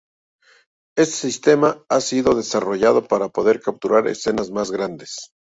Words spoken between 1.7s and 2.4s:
ha sido